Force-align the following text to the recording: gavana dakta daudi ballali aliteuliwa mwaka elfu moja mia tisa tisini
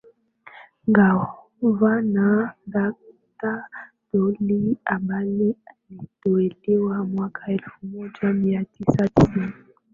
gavana 0.95 2.27
dakta 2.67 3.63
daudi 4.13 4.61
ballali 4.99 5.55
aliteuliwa 5.65 7.05
mwaka 7.05 7.47
elfu 7.51 7.87
moja 7.87 8.33
mia 8.33 8.65
tisa 8.65 9.07
tisini 9.07 9.53